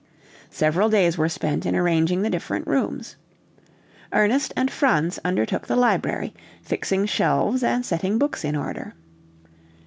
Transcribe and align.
Several 0.49 0.89
days 0.89 1.15
were 1.15 1.29
spent 1.29 1.63
in 1.63 1.75
arranging 1.75 2.23
the 2.23 2.29
different 2.31 2.65
rooms. 2.65 3.17
Ernest 4.11 4.51
and 4.57 4.71
Franz 4.71 5.19
undertook 5.23 5.67
the 5.67 5.75
library, 5.75 6.33
fixing 6.63 7.05
shelves, 7.05 7.61
and 7.61 7.85
setting 7.85 8.17
books 8.17 8.43
in 8.43 8.55
order. 8.55 8.95